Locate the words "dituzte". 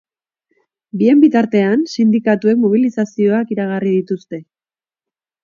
3.99-4.43